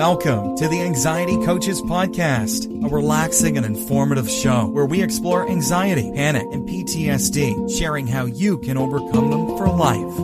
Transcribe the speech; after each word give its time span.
Welcome 0.00 0.56
to 0.56 0.66
the 0.66 0.80
Anxiety 0.80 1.36
Coaches 1.44 1.82
Podcast, 1.82 2.64
a 2.82 2.88
relaxing 2.88 3.58
and 3.58 3.66
informative 3.66 4.30
show 4.30 4.64
where 4.64 4.86
we 4.86 5.02
explore 5.02 5.46
anxiety, 5.46 6.10
panic, 6.14 6.46
and 6.52 6.66
PTSD, 6.66 7.78
sharing 7.78 8.06
how 8.06 8.24
you 8.24 8.56
can 8.60 8.78
overcome 8.78 9.30
them 9.30 9.58
for 9.58 9.68
life. 9.68 10.18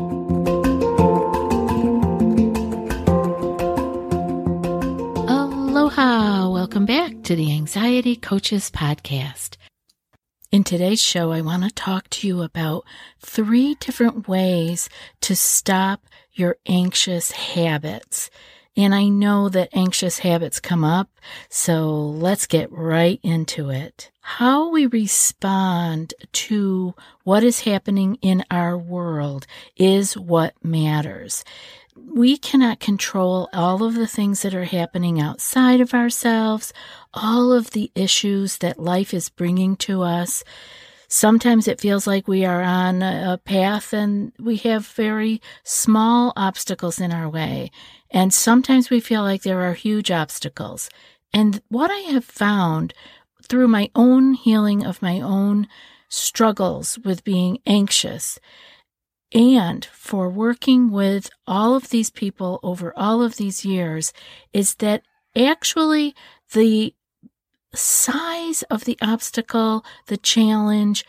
Aloha! 5.29 6.49
Welcome 6.49 6.87
back 6.87 7.23
to 7.25 7.37
the 7.37 7.53
Anxiety 7.53 8.17
Coaches 8.17 8.71
Podcast. 8.71 9.59
In 10.51 10.65
today's 10.65 11.03
show, 11.03 11.33
I 11.33 11.43
want 11.43 11.65
to 11.65 11.71
talk 11.71 12.09
to 12.09 12.27
you 12.27 12.41
about 12.41 12.85
three 13.21 13.75
different 13.75 14.27
ways 14.27 14.89
to 15.21 15.37
stop 15.37 16.07
your 16.33 16.57
anxious 16.65 17.33
habits. 17.33 18.31
And 18.77 18.95
I 18.95 19.09
know 19.09 19.49
that 19.49 19.71
anxious 19.73 20.19
habits 20.19 20.61
come 20.61 20.85
up, 20.85 21.09
so 21.49 21.91
let's 21.91 22.47
get 22.47 22.71
right 22.71 23.19
into 23.23 23.71
it. 23.71 24.11
How 24.21 24.71
we 24.71 24.87
respond 24.87 26.13
to 26.33 26.95
what 27.25 27.43
is 27.43 27.61
happening 27.61 28.19
in 28.21 28.45
our 28.51 28.77
world 28.77 29.47
is 29.77 30.17
what 30.17 30.53
matters. 30.63 31.43
We 31.97 32.37
cannot 32.37 32.79
control 32.79 33.49
all 33.55 33.83
of 33.83 33.95
the 33.95 34.07
things 34.07 34.43
that 34.43 34.55
are 34.55 34.65
happening 34.65 35.19
outside 35.19 35.81
of 35.81 35.95
ourselves, 35.95 36.75
all 37.15 37.53
of 37.53 37.71
the 37.71 37.91
issues 37.95 38.59
that 38.59 38.79
life 38.79 39.15
is 39.15 39.31
bringing 39.31 39.77
to 39.77 40.03
us. 40.03 40.45
Sometimes 41.09 41.69
it 41.69 41.81
feels 41.81 42.07
like 42.07 42.27
we 42.27 42.45
are 42.45 42.63
on 42.63 43.03
a 43.03 43.41
path 43.45 43.93
and 43.93 44.33
we 44.39 44.57
have 44.59 44.87
very 44.87 45.41
small 45.65 46.33
obstacles 46.37 47.01
in 47.01 47.13
our 47.13 47.29
way. 47.29 47.71
And 48.11 48.33
sometimes 48.33 48.91
we 48.91 49.01
feel 49.01 49.23
like 49.23 49.43
there 49.43 49.63
are 49.63 49.75
huge 49.75 50.11
obstacles. 50.11 50.89
And 51.33 51.63
what 51.69 51.91
I 51.91 51.99
have 52.13 52.25
found 52.25 52.95
through 53.43 53.69
my 53.69 53.91
own 53.95 54.35
healing 54.35 54.85
of 54.85 55.03
my 55.03 55.21
own 55.21 55.69
struggles 56.09 56.99
with 57.05 57.25
being 57.25 57.59
anxious 57.67 58.39
and 59.33 59.85
for 59.85 60.29
working 60.29 60.91
with 60.91 61.31
all 61.47 61.75
of 61.75 61.91
these 61.91 62.11
people 62.11 62.61
over 62.63 62.93
all 62.97 63.23
of 63.23 63.37
these 63.37 63.65
years 63.65 64.13
is 64.53 64.77
that 64.77 65.03
actually 65.37 66.15
the 66.53 66.95
size 67.77 68.63
of 68.65 68.85
the 68.85 68.99
obstacle, 69.01 69.85
the 70.07 70.17
challenge, 70.17 71.05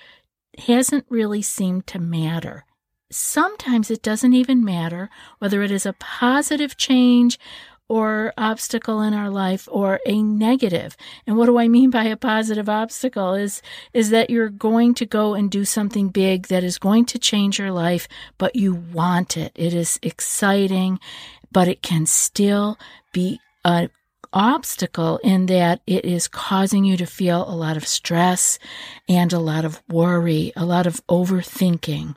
hasn't 0.58 1.06
really 1.10 1.42
seemed 1.42 1.88
to 1.88 2.00
matter. 2.00 2.66
Sometimes 3.12 3.90
it 3.90 4.02
doesn't 4.02 4.34
even 4.34 4.66
matter 4.66 5.10
whether 5.40 5.62
it 5.62 5.72
is 5.72 5.86
a 5.86 5.94
positive 5.94 6.76
change 6.76 7.40
or 7.90 8.34
obstacle 8.38 9.02
in 9.02 9.14
our 9.14 9.30
life 9.30 9.68
or 9.72 10.00
a 10.06 10.22
negative. 10.22 10.98
And 11.26 11.38
what 11.38 11.46
do 11.46 11.58
I 11.58 11.70
mean 11.70 11.90
by 11.90 12.04
a 12.06 12.18
positive 12.18 12.68
obstacle 12.68 13.34
is 13.34 13.62
is 13.94 14.10
that 14.10 14.30
you're 14.30 14.50
going 14.50 14.94
to 14.96 15.06
go 15.06 15.34
and 15.34 15.50
do 15.50 15.64
something 15.64 16.10
big 16.10 16.48
that 16.48 16.64
is 16.64 16.78
going 16.78 17.06
to 17.06 17.20
change 17.20 17.60
your 17.60 17.72
life, 17.72 18.08
but 18.38 18.56
you 18.56 18.76
want 18.76 19.38
it. 19.38 19.54
It 19.56 19.74
is 19.74 20.00
exciting, 20.04 21.00
but 21.52 21.70
it 21.70 21.82
can 21.82 22.06
still 22.06 22.78
be 23.14 23.40
a 23.64 23.90
obstacle 24.34 25.18
in 25.24 25.48
that 25.48 25.82
it 25.88 26.06
is 26.06 26.28
causing 26.28 26.86
you 26.86 26.98
to 26.98 27.06
feel 27.06 27.48
a 27.48 27.56
lot 27.56 27.78
of 27.78 27.88
stress 27.88 28.60
and 29.08 29.34
a 29.34 29.40
lot 29.40 29.66
of 29.66 29.82
worry, 29.90 30.52
a 30.56 30.66
lot 30.66 30.88
of 30.88 31.06
overthinking. 31.08 32.16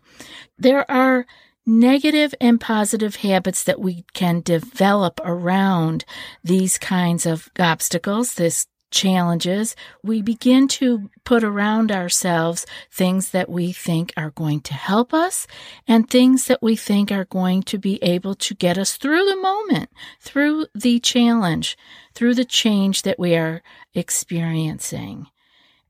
There 0.59 0.91
are 0.91 1.27
negative 1.67 2.35
and 2.41 2.61
positive 2.61 3.17
habits 3.17 3.65
that 3.65 3.81
we 3.81 4.05
can 4.13 4.41
develop 4.41 5.21
around 5.25 6.05
these 6.43 6.79
kinds 6.79 7.27
of 7.27 7.49
obstacles, 7.59 8.35
this 8.35 8.67
challenges, 8.91 9.77
we 10.03 10.23
begin 10.23 10.69
to 10.69 11.11
put 11.25 11.45
around 11.45 11.93
ourselves 11.93 12.67
things 12.91 13.31
that 13.31 13.49
we 13.49 13.73
think 13.73 14.13
are 14.17 14.31
going 14.31 14.61
to 14.63 14.75
help 14.75 15.15
us 15.15 15.47
and 15.87 16.09
things 16.09 16.47
that 16.47 16.63
we 16.63 16.77
think 16.77 17.11
are 17.11 17.25
going 17.25 17.63
to 17.63 17.79
be 17.79 18.03
able 18.03 18.35
to 18.35 18.55
get 18.55 18.79
us 18.79 18.97
through 18.97 19.25
the 19.25 19.37
moment, 19.37 19.91
through 20.21 20.67
the 20.75 20.99
challenge, 21.01 21.77
through 22.15 22.35
the 22.35 22.45
change 22.45 23.03
that 23.03 23.19
we 23.19 23.37
are 23.37 23.63
experiencing. 23.95 25.27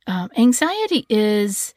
Um, 0.07 0.31
anxiety 0.37 1.07
is 1.09 1.75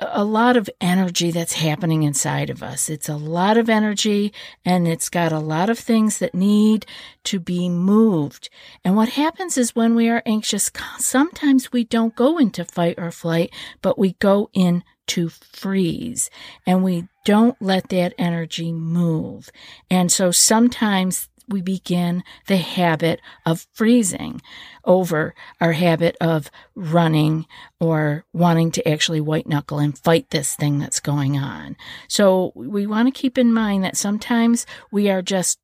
a 0.00 0.24
lot 0.24 0.56
of 0.56 0.70
energy 0.80 1.30
that's 1.30 1.52
happening 1.52 2.02
inside 2.02 2.50
of 2.50 2.62
us. 2.62 2.88
It's 2.88 3.08
a 3.08 3.16
lot 3.16 3.56
of 3.56 3.68
energy 3.68 4.32
and 4.64 4.88
it's 4.88 5.08
got 5.08 5.32
a 5.32 5.38
lot 5.38 5.70
of 5.70 5.78
things 5.78 6.18
that 6.18 6.34
need 6.34 6.86
to 7.24 7.38
be 7.38 7.68
moved. 7.68 8.48
And 8.84 8.96
what 8.96 9.10
happens 9.10 9.58
is 9.58 9.76
when 9.76 9.94
we 9.94 10.08
are 10.08 10.22
anxious, 10.24 10.70
sometimes 10.98 11.72
we 11.72 11.84
don't 11.84 12.16
go 12.16 12.38
into 12.38 12.64
fight 12.64 12.96
or 12.98 13.10
flight, 13.10 13.52
but 13.82 13.98
we 13.98 14.14
go 14.14 14.50
into 14.54 15.28
freeze 15.28 16.30
and 16.66 16.82
we 16.82 17.08
don't 17.24 17.60
let 17.60 17.88
that 17.90 18.14
energy 18.18 18.72
move. 18.72 19.50
And 19.90 20.10
so 20.10 20.30
sometimes 20.30 21.29
we 21.50 21.60
begin 21.60 22.22
the 22.46 22.56
habit 22.56 23.20
of 23.44 23.66
freezing 23.72 24.40
over 24.84 25.34
our 25.60 25.72
habit 25.72 26.16
of 26.20 26.50
running 26.74 27.46
or 27.78 28.24
wanting 28.32 28.70
to 28.72 28.88
actually 28.88 29.20
white 29.20 29.46
knuckle 29.46 29.78
and 29.78 29.98
fight 29.98 30.30
this 30.30 30.54
thing 30.54 30.78
that's 30.78 31.00
going 31.00 31.36
on. 31.36 31.76
So 32.08 32.52
we 32.54 32.86
want 32.86 33.12
to 33.12 33.20
keep 33.20 33.36
in 33.36 33.52
mind 33.52 33.84
that 33.84 33.96
sometimes 33.96 34.64
we 34.90 35.10
are 35.10 35.22
just 35.22 35.58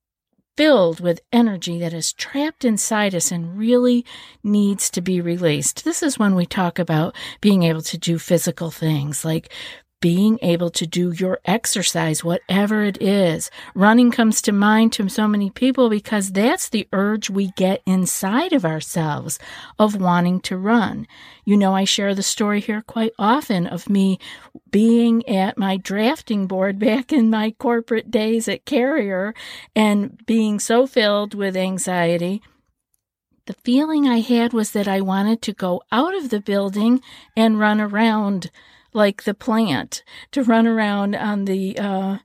filled 0.57 1.01
with 1.01 1.21
energy 1.33 1.79
that 1.79 1.93
is 1.93 2.13
trapped 2.13 2.65
inside 2.65 3.15
us 3.15 3.31
and 3.31 3.59
really 3.59 4.05
needs 4.43 4.91
to 4.91 5.01
be 5.01 5.21
released. 5.21 5.85
This 5.85 6.03
is 6.03 6.19
when 6.19 6.35
we 6.35 6.47
talk 6.47 6.79
about 6.79 7.15
being 7.41 7.63
able 7.63 7.83
to 7.83 7.99
do 7.99 8.19
physical 8.19 8.71
things 8.71 9.25
like 9.25 9.53
being 10.01 10.39
able 10.43 10.71
to 10.71 10.87
do 10.87 11.11
your 11.13 11.41
exercise, 11.45 12.23
whatever 12.23 12.83
it 12.83 13.01
is. 13.01 13.51
Running 13.75 14.11
comes 14.11 14.43
to 14.43 14.53
mind 14.53 14.93
to 14.95 15.09
so 15.09 15.27
many 15.27 15.51
people 15.51 15.89
because 15.89 16.33
that's 16.33 16.69
the 16.69 16.87
urge 16.93 17.31
we 17.31 17.53
get 17.57 17.83
inside 17.87 18.53
of 18.53 18.65
ourselves 18.65 19.39
of 19.79 20.01
wanting 20.01 20.41
to 20.41 20.57
run. 20.57 21.07
You 21.45 21.57
know, 21.57 21.75
I 21.75 21.85
share 21.85 22.15
the 22.15 22.23
story 22.23 22.61
here 22.61 22.83
quite 22.83 23.13
often 23.19 23.67
of 23.67 23.89
me 23.89 24.19
being 24.71 25.27
at 25.29 25.57
my 25.57 25.77
drafting 25.77 26.47
board 26.47 26.79
back 26.87 27.13
in 27.13 27.31
my 27.31 27.53
corporate 27.53 28.11
days 28.11 28.49
at 28.49 28.67
Carrier 28.67 29.35
and 29.75 30.25
being 30.27 30.61
so 30.61 30.87
filled 30.87 31.35
with 31.35 31.57
anxiety. 31.57 32.43
The 33.47 33.55
feeling 33.65 34.09
I 34.09 34.21
had 34.21 34.53
was 34.53 34.73
that 34.73 34.89
I 34.89 35.01
wanted 35.01 35.41
to 35.43 35.53
go 35.53 35.81
out 35.93 36.15
of 36.17 36.31
the 36.31 36.41
building 36.41 37.01
and 37.37 37.61
run 37.61 37.81
around 37.81 38.51
like 38.97 39.23
the 39.25 39.35
plant 39.35 40.03
to 40.33 40.43
run 40.43 40.67
around 40.67 41.15
on 41.15 41.45
the 41.45 41.79
uh, 41.79 42.19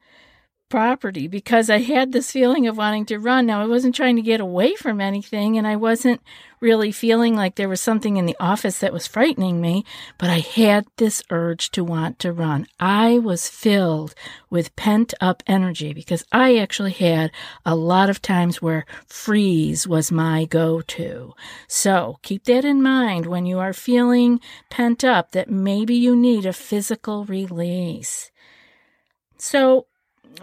property 0.72 1.28
because 1.28 1.70
I 1.70 1.80
had 1.80 2.12
this 2.12 2.32
feeling 2.32 2.66
of 2.66 2.78
wanting 2.78 3.06
to 3.08 3.20
run. 3.20 3.46
Now, 3.46 3.62
I 3.62 3.68
wasn't 3.68 3.94
trying 3.94 4.16
to 4.16 4.22
get 4.24 4.40
away 4.40 4.76
from 4.76 5.00
anything, 5.00 5.58
and 5.58 5.68
I 5.68 5.76
wasn't 5.76 6.22
really 6.62 6.92
feeling 6.92 7.36
like 7.36 7.56
there 7.56 7.68
was 7.68 7.82
something 7.82 8.18
in 8.18 8.26
the 8.26 8.36
office 8.40 8.80
that 8.80 8.94
was 8.94 9.08
frightening 9.08 9.60
me, 9.60 9.84
but 10.18 10.30
I 10.30 10.40
had 10.40 10.86
this 10.98 11.24
urge 11.30 11.72
to 11.72 11.84
want 11.84 12.20
to 12.20 12.32
run. 12.32 12.68
I 12.80 13.18
was 13.18 13.50
filled 13.50 14.16
with 14.50 14.76
pent 14.76 15.14
up 15.20 15.44
energy 15.48 15.94
because 15.94 16.24
I 16.32 16.58
actually 16.58 16.92
had 16.94 17.32
a 17.66 17.76
lot 17.76 18.10
of 18.10 18.22
times 18.22 18.62
where 18.62 18.86
freeze 19.08 19.88
was 19.88 20.12
my 20.12 20.46
go 20.46 20.82
to. 20.82 21.34
So 21.68 22.20
keep 22.22 22.46
that 22.46 22.64
in 22.64 22.82
mind 22.82 23.26
when 23.26 23.46
you 23.46 23.60
are 23.60 23.74
feeling 23.74 24.40
pent 24.70 25.04
up 25.04 25.32
that 25.32 25.50
maybe 25.50 25.96
you 25.96 26.16
need 26.16 26.46
a 26.46 26.54
physical 26.54 27.26
release. 27.26 28.32
So 29.38 29.88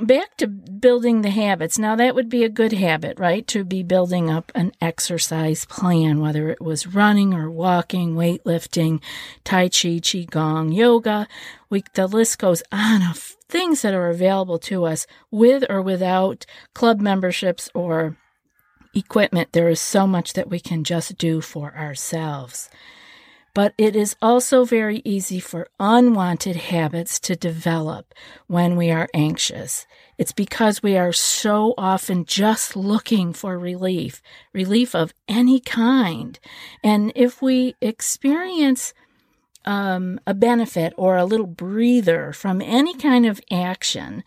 back 0.00 0.36
to 0.36 0.46
building 0.46 1.22
the 1.22 1.30
habits. 1.30 1.78
Now, 1.78 1.96
that 1.96 2.14
would 2.14 2.28
be 2.28 2.44
a 2.44 2.48
good 2.48 2.72
habit, 2.72 3.18
right? 3.18 3.46
To 3.48 3.64
be 3.64 3.82
building 3.82 4.30
up 4.30 4.52
an 4.54 4.72
exercise 4.80 5.64
plan, 5.64 6.20
whether 6.20 6.48
it 6.48 6.60
was 6.60 6.86
running 6.86 7.34
or 7.34 7.50
walking, 7.50 8.14
weightlifting, 8.14 9.02
Tai 9.44 9.68
Chi, 9.68 9.98
Qigong, 10.00 10.74
yoga. 10.74 11.26
We, 11.70 11.84
the 11.94 12.06
list 12.06 12.38
goes 12.38 12.62
on 12.70 13.02
of 13.02 13.18
things 13.48 13.82
that 13.82 13.94
are 13.94 14.08
available 14.08 14.58
to 14.58 14.84
us 14.84 15.06
with 15.30 15.64
or 15.68 15.82
without 15.82 16.46
club 16.74 17.00
memberships 17.00 17.70
or 17.74 18.16
equipment. 18.94 19.52
There 19.52 19.68
is 19.68 19.80
so 19.80 20.06
much 20.06 20.34
that 20.34 20.50
we 20.50 20.60
can 20.60 20.84
just 20.84 21.18
do 21.18 21.40
for 21.40 21.74
ourselves. 21.76 22.70
But 23.58 23.74
it 23.76 23.96
is 23.96 24.14
also 24.22 24.64
very 24.64 25.02
easy 25.04 25.40
for 25.40 25.66
unwanted 25.80 26.54
habits 26.54 27.18
to 27.18 27.34
develop 27.34 28.14
when 28.46 28.76
we 28.76 28.92
are 28.92 29.08
anxious. 29.12 29.84
It's 30.16 30.30
because 30.30 30.80
we 30.80 30.96
are 30.96 31.12
so 31.12 31.74
often 31.76 32.24
just 32.24 32.76
looking 32.76 33.32
for 33.32 33.58
relief, 33.58 34.22
relief 34.54 34.94
of 34.94 35.12
any 35.26 35.58
kind. 35.58 36.38
And 36.84 37.10
if 37.16 37.42
we 37.42 37.74
experience 37.80 38.94
um, 39.64 40.20
a 40.24 40.34
benefit 40.34 40.94
or 40.96 41.16
a 41.16 41.24
little 41.24 41.48
breather 41.48 42.32
from 42.32 42.62
any 42.62 42.94
kind 42.94 43.26
of 43.26 43.40
action, 43.50 44.22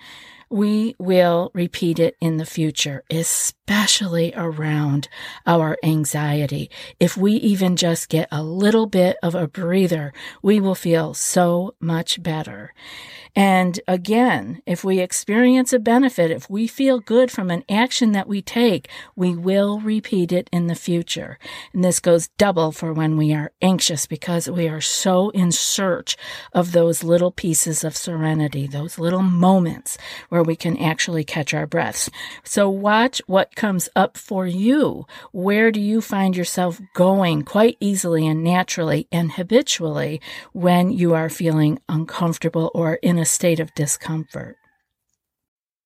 we 0.49 0.93
will 0.99 1.51
repeat 1.53 1.99
it 1.99 2.17
in 2.19 2.35
the 2.35 2.45
future, 2.45 3.05
especially 3.09 3.60
around 3.71 5.07
our 5.47 5.77
anxiety. 5.83 6.69
If 6.99 7.15
we 7.15 7.33
even 7.33 7.75
just 7.75 8.09
get 8.09 8.27
a 8.31 8.43
little 8.43 8.85
bit 8.85 9.17
of 9.23 9.33
a 9.33 9.47
breather, 9.47 10.13
we 10.41 10.59
will 10.59 10.75
feel 10.75 11.13
so 11.13 11.73
much 11.79 12.21
better. 12.21 12.73
And 13.33 13.79
again, 13.87 14.61
if 14.65 14.83
we 14.83 14.99
experience 14.99 15.71
a 15.71 15.79
benefit, 15.79 16.31
if 16.31 16.49
we 16.49 16.67
feel 16.67 16.99
good 16.99 17.31
from 17.31 17.49
an 17.49 17.63
action 17.69 18.11
that 18.11 18.27
we 18.27 18.41
take, 18.41 18.89
we 19.15 19.33
will 19.33 19.79
repeat 19.79 20.33
it 20.33 20.49
in 20.51 20.67
the 20.67 20.75
future. 20.75 21.39
And 21.73 21.81
this 21.81 22.01
goes 22.01 22.27
double 22.37 22.73
for 22.73 22.91
when 22.91 23.15
we 23.15 23.33
are 23.33 23.53
anxious 23.61 24.05
because 24.05 24.49
we 24.49 24.67
are 24.67 24.81
so 24.81 25.29
in 25.29 25.53
search 25.53 26.17
of 26.51 26.73
those 26.73 27.05
little 27.05 27.31
pieces 27.31 27.85
of 27.85 27.95
serenity, 27.95 28.67
those 28.67 28.99
little 28.99 29.21
moments 29.21 29.97
where 30.27 30.43
we 30.43 30.57
can 30.57 30.75
actually 30.77 31.23
catch 31.23 31.53
our 31.53 31.65
breaths. 31.65 32.09
So 32.43 32.69
watch 32.69 33.21
what 33.27 33.55
comes 33.61 33.87
up 33.95 34.17
for 34.17 34.47
you. 34.47 35.05
Where 35.31 35.71
do 35.71 35.79
you 35.79 36.01
find 36.01 36.35
yourself 36.35 36.81
going 36.95 37.43
quite 37.43 37.77
easily 37.79 38.25
and 38.25 38.43
naturally 38.43 39.07
and 39.11 39.33
habitually 39.33 40.19
when 40.51 40.89
you 40.89 41.13
are 41.13 41.29
feeling 41.29 41.77
uncomfortable 41.87 42.71
or 42.73 42.95
in 42.95 43.19
a 43.19 43.25
state 43.25 43.59
of 43.59 43.75
discomfort. 43.75 44.57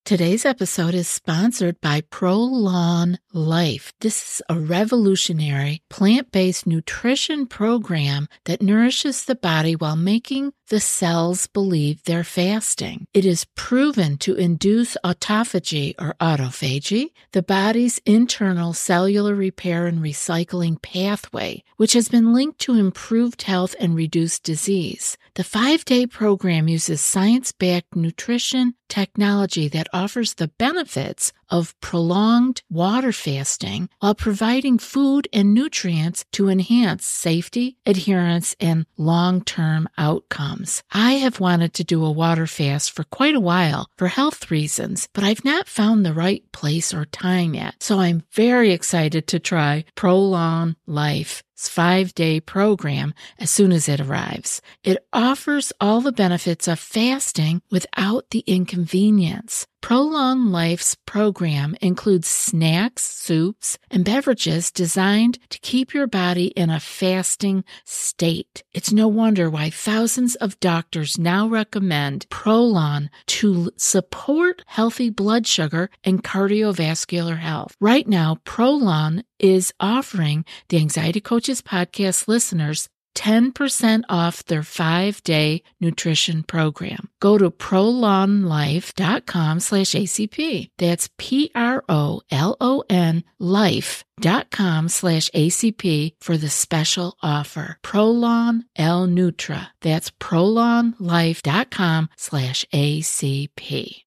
Today's 0.06 0.46
episode 0.46 0.94
is 0.94 1.08
sponsored 1.08 1.82
by 1.82 2.00
Prolon 2.00 3.18
Life. 3.34 3.92
This 4.00 4.22
is 4.22 4.42
a 4.48 4.58
revolutionary 4.58 5.82
plant 5.90 6.32
based 6.32 6.68
nutrition 6.68 7.48
program 7.48 8.28
that 8.46 8.62
nourishes 8.62 9.26
the 9.26 9.36
body 9.36 9.76
while 9.76 9.96
making 9.96 10.54
the 10.70 10.80
cells 10.80 11.48
believe 11.48 12.04
they're 12.04 12.24
fasting. 12.24 13.08
It 13.14 13.26
is 13.26 13.46
proven 13.56 14.18
to 14.20 14.36
induce 14.36 14.98
autophagy 15.04 15.94
or 16.00 16.16
autophagy, 16.20 17.12
the 17.32 17.44
body's 17.44 18.00
internal 18.06 18.74
cellular 18.74 19.36
repair 19.36 19.86
and 19.86 20.00
recycling 20.00 20.82
pathway, 20.82 21.64
which 21.78 21.94
has 21.94 22.10
been 22.10 22.34
linked 22.34 22.60
to 22.60 22.76
improved 22.76 23.44
health 23.44 23.76
and 23.80 23.96
reduced 23.96 24.44
disease. 24.44 25.18
The 25.36 25.44
five 25.44 25.86
day 25.86 26.08
program 26.08 26.68
uses 26.68 27.02
science 27.02 27.52
backed 27.52 27.96
nutrition 27.96 28.74
technology 28.88 29.68
that 29.68 29.88
offers 29.94 30.36
the 30.36 30.48
benefits 30.48 31.34
of 31.50 31.80
prolonged 31.80 32.62
water 32.70 33.12
fasting 33.12 33.90
while 34.00 34.16
providing 34.16 34.78
food 34.78 35.28
and 35.32 35.54
nutrients 35.54 36.26
to 36.32 36.50
enhance 36.50 37.06
safety, 37.06 37.78
adherence, 37.86 38.56
and 38.60 38.86
long 38.98 39.44
term 39.44 39.88
outcomes. 39.98 40.84
I 40.92 41.14
have 41.14 41.40
wanted 41.40 41.74
to 41.76 41.84
do 41.84 42.04
a 42.04 42.12
water 42.12 42.48
fast 42.48 42.92
for 42.92 43.04
quite 43.04 43.36
a 43.36 43.40
while 43.40 43.88
for 43.98 44.08
health 44.08 44.52
reasons, 44.52 45.08
but 45.14 45.24
I've 45.24 45.46
not 45.46 45.68
found 45.68 46.06
the 46.06 46.14
right 46.14 46.44
place 46.52 46.94
or 46.94 47.06
time 47.06 47.54
yet. 47.54 47.76
So 47.80 48.00
I'm 48.00 48.24
very 48.32 48.72
excited 48.72 49.28
to 49.28 49.40
try 49.40 49.86
Prolon 49.96 50.76
Life 50.86 51.44
five 51.56 52.14
day 52.16 52.40
program 52.40 53.14
as 53.40 53.50
soon 53.50 53.72
as 53.72 53.88
it 53.88 54.00
arrives. 54.00 54.62
It 54.84 55.06
offers 55.14 55.72
all 55.80 56.02
the 56.02 56.12
benefits 56.12 56.68
of 56.68 56.80
fasting 56.80 57.62
without 57.72 58.30
the 58.32 58.44
inconvenience. 58.48 59.68
Prolon 59.86 60.50
Life's 60.50 60.96
program 61.06 61.76
includes 61.80 62.28
snacks, 62.28 63.04
soups, 63.04 63.78
and 63.92 64.04
beverages 64.04 64.72
designed 64.72 65.38
to 65.50 65.60
keep 65.60 65.94
your 65.94 66.08
body 66.08 66.48
in 66.48 66.72
a 66.72 66.80
fasting 66.80 67.64
state. 67.84 68.64
It's 68.74 68.92
no 68.92 69.08
wonder 69.08 69.48
why 69.48 69.70
thousands 69.70 70.34
of 70.38 70.60
doctors 70.60 71.20
now 71.20 71.48
recommend 71.48 72.28
Prolon 72.30 73.10
to 73.28 73.70
support 73.78 74.64
healthy 74.66 75.12
blood 75.12 75.46
sugar 75.46 75.92
and 76.04 76.24
cardiovascular 76.24 77.38
health. 77.38 77.76
Right 77.80 78.08
now, 78.08 78.40
Prolon 78.44 79.24
is 79.46 79.74
offering 79.80 80.46
the 80.70 80.78
Anxiety 80.78 81.22
Coaches 81.22 81.62
podcast 81.62 82.28
listeners 82.28 82.90
10% 83.16 84.04
off 84.10 84.44
their 84.46 84.64
five 84.64 85.24
day 85.24 85.64
nutrition 85.80 86.44
program. 86.44 87.10
Go 87.20 87.38
to 87.38 87.50
prolonlife.com 87.50 89.60
slash 89.62 89.92
ACP. 89.92 90.68
That's 90.78 91.10
P-R-O-L-O-N 91.18 93.24
life.com 93.40 94.90
slash 94.90 95.30
ACP 95.32 96.12
for 96.20 96.38
the 96.38 96.50
special 96.50 97.18
offer. 97.24 97.80
Prolon 97.84 98.66
L 98.76 99.08
Nutra. 99.08 99.70
That's 99.82 100.12
prolonlife.com 100.12 102.10
slash 102.18 102.66
ACP. 102.74 104.05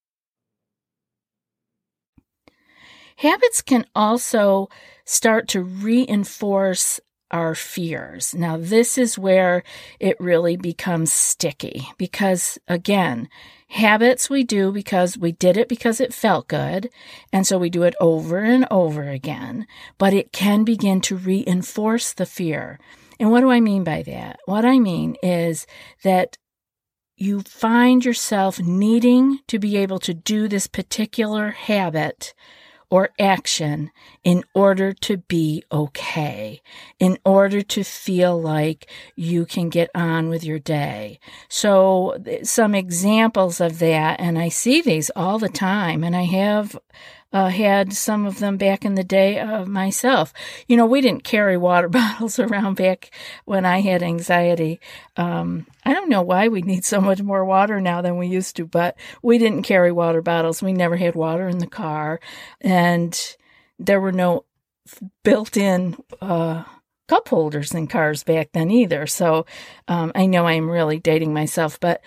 Habits 3.19 3.63
can 3.63 3.85
also 3.97 4.69
start 5.05 5.49
to 5.49 5.61
reinforce 5.61 7.01
our 7.33 7.57
fears. 7.57 8.33
Now, 8.33 8.57
this 8.57 8.97
is 8.97 9.19
where 9.19 9.65
it 9.99 10.19
really 10.21 10.57
becomes 10.57 11.13
sticky 11.13 11.89
because, 11.99 12.59
again, 12.69 13.29
habits 13.71 14.31
we 14.31 14.45
do 14.45 14.71
because 14.71 15.19
we 15.19 15.33
did 15.33 15.57
it 15.57 15.69
because 15.69 16.01
it 16.01 16.15
felt 16.15 16.47
good. 16.47 16.91
And 17.33 17.45
so 17.45 17.59
we 17.59 17.71
do 17.71 17.83
it 17.83 17.97
over 18.01 18.39
and 18.39 18.69
over 18.71 19.03
again, 19.09 19.67
but 19.99 20.15
it 20.15 20.33
can 20.33 20.63
begin 20.63 21.01
to 21.01 21.17
reinforce 21.17 22.13
the 22.13 22.25
fear. 22.25 22.79
And 23.19 23.33
what 23.33 23.41
do 23.41 23.51
I 23.51 23.59
mean 23.59 23.83
by 23.83 24.05
that? 24.05 24.39
What 24.47 24.65
I 24.65 24.79
mean 24.79 25.17
is 25.25 25.67
that 26.05 26.39
you 27.17 27.41
find 27.41 28.05
yourself 28.05 28.61
needing 28.61 29.41
to 29.49 29.59
be 29.59 29.77
able 29.77 29.99
to 29.99 30.15
do 30.15 30.47
this 30.47 30.69
particular 30.69 31.51
habit 31.51 32.33
or 32.91 33.11
action 33.19 33.91
in 34.25 34.45
order 34.55 34.93
to 34.93 35.19
be 35.19 35.63
okay, 35.71 36.61
in 36.99 37.19
order 37.25 37.61
to 37.61 37.85
feel 37.85 38.41
like 38.41 38.91
you 39.15 39.45
can 39.45 39.69
get 39.69 39.91
on 39.95 40.29
with 40.29 40.45
your 40.45 40.59
day. 40.59 41.21
So, 41.49 42.17
some 42.43 42.75
examples 42.75 43.61
of 43.61 43.79
that, 43.79 44.21
and 44.21 44.39
I 44.39 44.49
see 44.49 44.81
these 44.81 45.11
all 45.15 45.39
the 45.39 45.49
time, 45.49 46.03
and 46.03 46.17
I 46.17 46.23
have 46.25 46.79
uh, 47.33 47.49
had 47.49 47.93
some 47.93 48.25
of 48.27 48.39
them 48.39 48.57
back 48.57 48.85
in 48.85 48.95
the 48.95 49.05
day 49.05 49.39
of 49.39 49.49
uh, 49.51 49.67
myself. 49.67 50.33
You 50.67 50.77
know, 50.77 50.87
we 50.87 51.01
didn't 51.01 51.25
carry 51.25 51.57
water 51.57 51.89
bottles 51.89 52.39
around 52.39 52.75
back 52.75 53.11
when 53.45 53.65
I 53.65 53.81
had 53.81 54.03
anxiety. 54.03 54.81
Um, 55.17 55.67
I 55.85 55.93
don't 55.93 56.09
know 56.09 56.23
why 56.23 56.49
we 56.49 56.63
need 56.63 56.85
so 56.85 57.01
much 57.01 57.23
more 57.23 57.45
water 57.45 57.81
now 57.81 58.01
than 58.01 58.17
we 58.17 58.29
used 58.29 58.57
to, 58.57 58.67
but 58.67 58.97
we 59.23 59.39
didn't 59.39 59.63
carry 59.63 59.93
water 59.93 60.23
bottles. 60.23 60.63
We 60.63 60.73
never 60.73 60.97
had 60.97 61.15
water 61.15 61.49
in 61.49 61.59
the 61.59 61.67
car, 61.67 62.21
and 62.61 63.37
there 63.79 64.01
were 64.01 64.13
no 64.13 64.45
built-in 65.23 65.97
uh, 66.23 66.65
cup 67.09 67.29
holders 67.29 67.75
in 67.75 67.87
cars 67.87 68.25
back 68.25 68.51
then 68.53 68.71
either. 68.71 69.07
So 69.07 69.45
um, 69.87 70.13
I 70.15 70.27
know 70.27 70.47
I'm 70.47 70.71
really 70.71 70.99
dating 70.99 71.35
myself, 71.35 71.79
but 71.79 72.03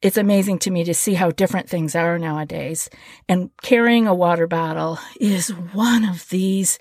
it's 0.00 0.16
amazing 0.16 0.58
to 0.60 0.70
me 0.70 0.84
to 0.84 0.94
see 0.94 1.14
how 1.14 1.30
different 1.30 1.68
things 1.68 1.94
are 1.94 2.18
nowadays. 2.18 2.88
And 3.28 3.50
carrying 3.62 4.06
a 4.06 4.14
water 4.14 4.46
bottle 4.46 4.98
is 5.20 5.48
one 5.48 6.04
of 6.04 6.28
these 6.28 6.78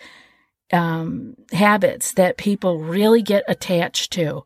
um, 0.72 1.36
habits 1.52 2.14
that 2.14 2.38
people 2.38 2.80
really 2.80 3.22
get 3.22 3.44
attached 3.48 4.12
to. 4.14 4.44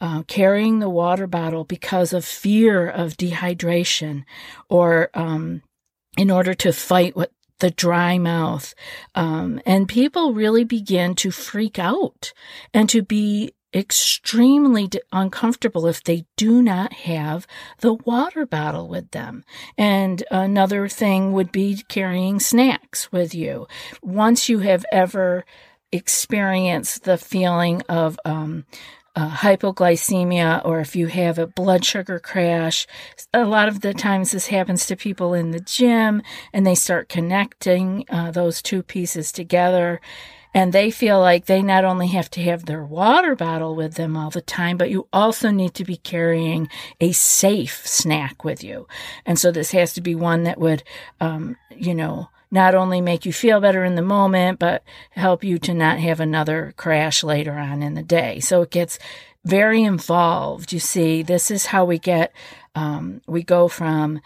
Uh, 0.00 0.22
carrying 0.24 0.80
the 0.80 0.88
water 0.88 1.26
bottle 1.26 1.64
because 1.64 2.12
of 2.12 2.24
fear 2.24 2.88
of 2.88 3.16
dehydration 3.16 4.24
or 4.68 5.08
um, 5.14 5.62
in 6.18 6.30
order 6.30 6.52
to 6.52 6.72
fight 6.72 7.16
what 7.16 7.32
the 7.60 7.70
dry 7.70 8.18
mouth. 8.18 8.74
Um, 9.14 9.60
and 9.64 9.88
people 9.88 10.34
really 10.34 10.64
begin 10.64 11.14
to 11.16 11.30
freak 11.30 11.78
out 11.78 12.32
and 12.74 12.88
to 12.90 13.02
be 13.02 13.54
extremely 13.74 14.88
uncomfortable 15.12 15.86
if 15.86 16.02
they 16.02 16.24
do 16.36 16.62
not 16.62 16.92
have 16.92 17.46
the 17.80 17.94
water 17.94 18.46
bottle 18.46 18.88
with 18.88 19.10
them. 19.10 19.44
And 19.76 20.22
another 20.30 20.88
thing 20.88 21.32
would 21.32 21.50
be 21.50 21.82
carrying 21.88 22.38
snacks 22.38 23.10
with 23.10 23.34
you. 23.34 23.66
Once 24.02 24.48
you 24.48 24.60
have 24.60 24.84
ever 24.92 25.44
experienced 25.90 27.04
the 27.04 27.18
feeling 27.18 27.82
of, 27.88 28.18
um, 28.24 28.64
uh, 29.16 29.30
hypoglycemia 29.30 30.64
or 30.64 30.80
if 30.80 30.96
you 30.96 31.06
have 31.06 31.38
a 31.38 31.46
blood 31.46 31.84
sugar 31.84 32.18
crash. 32.18 32.86
A 33.32 33.44
lot 33.44 33.68
of 33.68 33.80
the 33.80 33.94
times 33.94 34.32
this 34.32 34.48
happens 34.48 34.86
to 34.86 34.96
people 34.96 35.34
in 35.34 35.52
the 35.52 35.60
gym 35.60 36.22
and 36.52 36.66
they 36.66 36.74
start 36.74 37.08
connecting 37.08 38.04
uh, 38.08 38.32
those 38.32 38.60
two 38.60 38.82
pieces 38.82 39.30
together 39.30 40.00
and 40.54 40.72
they 40.72 40.90
feel 40.90 41.20
like 41.20 41.46
they 41.46 41.60
not 41.60 41.84
only 41.84 42.06
have 42.08 42.30
to 42.30 42.42
have 42.42 42.64
their 42.64 42.84
water 42.84 43.34
bottle 43.34 43.74
with 43.74 43.94
them 43.94 44.16
all 44.16 44.30
the 44.30 44.40
time, 44.40 44.76
but 44.76 44.90
you 44.90 45.08
also 45.12 45.50
need 45.50 45.74
to 45.74 45.84
be 45.84 45.96
carrying 45.96 46.68
a 47.00 47.10
safe 47.10 47.84
snack 47.86 48.44
with 48.44 48.62
you. 48.62 48.86
And 49.26 49.38
so 49.38 49.50
this 49.50 49.72
has 49.72 49.92
to 49.94 50.00
be 50.00 50.14
one 50.14 50.44
that 50.44 50.58
would, 50.58 50.84
um, 51.20 51.56
you 51.76 51.94
know, 51.94 52.28
not 52.52 52.76
only 52.76 53.00
make 53.00 53.26
you 53.26 53.32
feel 53.32 53.60
better 53.60 53.84
in 53.84 53.96
the 53.96 54.02
moment, 54.02 54.60
but 54.60 54.84
help 55.10 55.42
you 55.42 55.58
to 55.58 55.74
not 55.74 55.98
have 55.98 56.20
another 56.20 56.72
crash 56.76 57.24
later 57.24 57.54
on 57.54 57.82
in 57.82 57.94
the 57.94 58.02
day. 58.02 58.38
So 58.38 58.62
it 58.62 58.70
gets 58.70 59.00
very 59.44 59.82
involved. 59.82 60.72
You 60.72 60.78
see, 60.78 61.24
this 61.24 61.50
is 61.50 61.66
how 61.66 61.84
we 61.84 61.98
get, 61.98 62.32
um, 62.76 63.22
we 63.26 63.42
go 63.42 63.66
from 63.66 64.20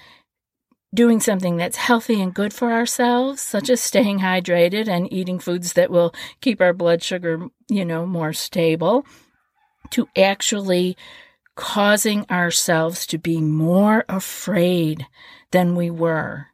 doing 0.95 1.21
something 1.21 1.57
that's 1.57 1.77
healthy 1.77 2.21
and 2.21 2.35
good 2.35 2.53
for 2.53 2.73
ourselves, 2.73 3.43
such 3.43 3.69
as 3.69 3.81
staying 3.81 4.21
hydrated 4.21 4.89
and 4.89 5.13
eating 5.13 5.39
foods 5.39 5.75
that 5.75 5.91
will 5.91 6.15
keep 6.41 6.61
our 6.61 6.73
blood 6.73 7.03
sugar, 7.03 7.49
you 7.69 7.85
know, 7.85 8.07
more 8.07 8.33
stable, 8.33 9.05
to 9.91 10.09
actually 10.17 10.97
causing 11.55 12.25
ourselves 12.31 13.07
to 13.07 13.19
be 13.19 13.41
more 13.41 14.05
afraid 14.09 15.07
than 15.51 15.75
we 15.75 15.91
were 15.91 16.47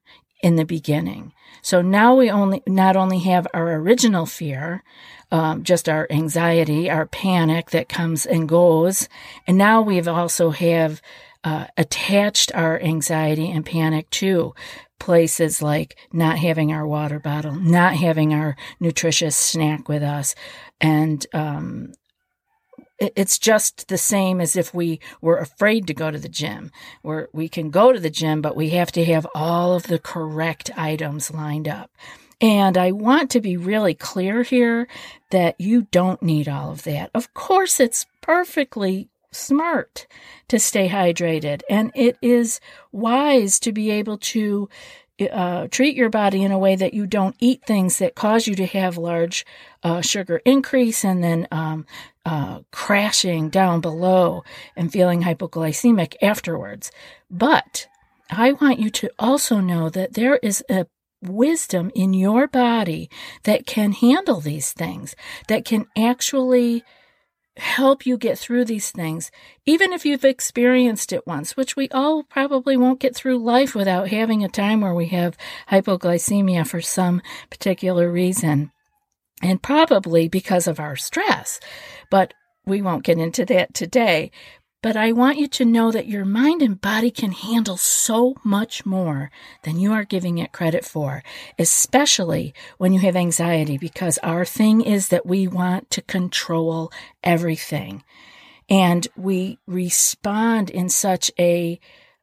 in 0.43 0.57
the 0.57 0.65
beginning. 0.65 1.33
So 1.63 1.81
now 1.81 2.15
we 2.15 2.31
only 2.31 2.63
not 2.67 2.97
only 2.97 3.21
have 3.21 3.47
our 3.55 3.75
original 3.75 4.27
fear, 4.27 4.83
um, 5.31 5.63
just 5.63 5.89
our 5.89 6.07
anxiety, 6.11 6.91
our 6.91 7.07
panic 7.07 7.71
that 7.71 7.89
comes 7.89 8.27
and 8.27 8.49
goes, 8.49 9.09
and 9.47 9.57
now 9.57 9.81
we've 9.81 10.09
also 10.09 10.51
have 10.51 11.01
uh, 11.45 11.67
attached 11.77 12.53
our 12.55 12.81
anxiety 12.81 13.51
and 13.51 13.65
panic 13.67 14.09
to 14.11 14.55
places 14.99 15.61
like 15.61 15.97
not 16.13 16.39
having 16.39 16.73
our 16.73 16.87
water 16.87 17.21
bottle, 17.21 17.55
not 17.55 17.95
having 17.95 18.33
our 18.33 18.57
nutritious 18.81 19.37
snack 19.37 19.89
with 19.89 20.03
us, 20.03 20.35
and 20.81 21.27
um, 21.35 21.93
it's 22.99 23.39
just 23.39 23.89
the 23.89 23.99
same 23.99 24.41
as 24.41 24.57
if 24.57 24.73
we 24.73 25.01
were 25.21 25.37
afraid 25.37 25.87
to 25.87 25.95
go 25.95 26.11
to 26.11 26.19
the 26.19 26.29
gym. 26.29 26.71
Where 27.03 27.29
we 27.33 27.49
can 27.49 27.71
go 27.71 27.93
to 27.93 28.01
the 28.01 28.11
gym 28.11 28.41
but 28.41 28.57
we 28.57 28.71
have 28.71 28.93
to 28.93 29.05
have 29.05 29.27
all 29.35 29.75
of 29.75 29.85
the 29.85 29.99
correct 29.99 30.71
items 30.77 31.33
lined 31.33 31.69
up. 31.69 31.91
And 32.41 32.77
i 32.77 32.93
want 32.93 33.31
to 33.31 33.41
be 33.41 33.57
really 33.57 33.95
clear 33.95 34.43
here 34.43 34.89
that 35.31 35.61
you 35.61 35.83
don't 35.91 36.23
need 36.23 36.49
all 36.49 36.71
of 36.71 36.85
that. 36.85 37.11
Of 37.15 37.35
course 37.35 37.81
it's 37.81 38.07
perfectly 38.21 39.09
smart 39.35 40.07
to 40.49 40.59
stay 40.59 40.89
hydrated. 40.89 41.63
And 41.69 41.91
it 41.95 42.17
is 42.23 42.61
wise 42.93 43.59
to 43.61 43.73
be 43.73 43.91
able 43.91 44.19
to 44.19 44.69
uh, 45.31 45.69
treat 45.71 45.97
your 45.97 46.11
body 46.11 46.43
in 46.43 46.51
a 46.51 46.59
way 46.59 46.75
that 46.75 46.95
you 46.95 47.07
don't 47.07 47.37
eat 47.39 47.63
things 47.65 47.99
that 47.99 48.15
cause 48.15 48.47
you 48.47 48.55
to 48.57 48.67
have 48.67 48.99
large 48.99 49.47
uh, 49.83 50.01
sugar 50.01 50.41
increase 50.45 51.05
and 51.05 51.23
then 51.23 51.47
um, 51.53 51.87
uh, 52.27 52.61
crashing 52.73 53.49
down 53.49 53.81
below 53.81 54.43
and 54.75 54.93
feeling 54.93 55.23
hypoglycemic 55.23 56.17
afterwards. 56.21 56.91
But 57.31 57.87
I 58.31 58.53
want 58.53 58.81
you 58.81 58.91
to 58.91 59.11
also 59.19 59.61
know 59.61 59.89
that 59.91 60.15
there 60.15 60.37
is 60.37 60.65
a 60.69 60.87
wisdom 61.23 61.91
in 61.95 62.13
your 62.13 62.47
body 62.49 63.09
that 63.45 63.67
can 63.67 63.93
handle 63.93 64.41
these 64.41 64.73
things, 64.73 65.15
that 65.49 65.65
can 65.65 65.87
actually 65.97 66.83
help 67.57 68.05
you 68.05 68.17
get 68.17 68.39
through 68.39 68.65
these 68.65 68.91
things, 68.91 69.31
even 69.65 69.93
if 69.93 70.05
you've 70.05 70.25
experienced 70.25 71.13
it 71.13 71.27
once, 71.27 71.57
which 71.57 71.77
we 71.77 71.89
all 71.91 72.23
probably 72.25 72.77
won't 72.77 73.01
get 73.01 73.15
through 73.15 73.39
life 73.39 73.75
without 73.75 74.09
having 74.09 74.43
a 74.43 74.49
time 74.49 74.81
where 74.81 74.95
we 74.95 75.07
have 75.07 75.37
hypoglycemia 75.71 76.67
for 76.67 76.81
some 76.81 77.23
particular 77.51 78.11
reason, 78.11 78.73
and 79.43 79.63
probably 79.63 80.29
because 80.29 80.67
of 80.67 80.81
our 80.81 80.97
stress. 80.97 81.61
But 82.11 82.35
we 82.67 82.83
won't 82.83 83.05
get 83.05 83.19
into 83.19 83.45
that 83.47 83.75
today. 83.75 84.31
But 84.85 84.99
I 84.99 85.13
want 85.13 85.39
you 85.39 85.49
to 85.49 85.65
know 85.65 85.91
that 85.93 86.09
your 86.09 86.27
mind 86.27 86.61
and 86.61 86.79
body 86.79 87.11
can 87.11 87.33
handle 87.33 87.79
so 87.79 88.35
much 88.45 88.85
more 88.85 89.31
than 89.63 89.81
you 89.81 89.95
are 89.95 90.05
giving 90.05 90.37
it 90.37 90.53
credit 90.53 90.85
for, 90.85 91.23
especially 91.59 92.53
when 92.77 92.93
you 92.93 93.01
have 93.01 93.17
anxiety, 93.17 93.79
because 93.79 94.19
our 94.19 94.45
thing 94.45 94.83
is 94.83 95.09
that 95.09 95.25
we 95.25 95.49
want 95.49 95.91
to 95.93 96.03
control 96.03 96.93
everything. 97.23 98.05
And 98.69 99.09
we 99.17 99.59
respond 99.67 100.69
in 100.69 100.91
such 100.91 101.31
a 101.39 101.81